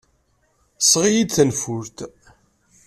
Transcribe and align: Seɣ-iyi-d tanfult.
Seɣ-iyi-d 0.89 1.29
tanfult. 1.35 1.97